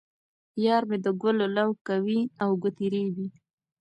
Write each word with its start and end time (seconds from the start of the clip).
یار 0.65 0.83
مې 0.89 0.97
د 1.05 1.07
ګلو 1.21 1.47
لو 1.57 1.69
کوي 1.87 2.19
او 2.43 2.49
ګوتې 2.61 2.87
رېبي. 2.93 3.27